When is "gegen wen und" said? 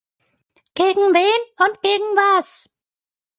0.73-1.79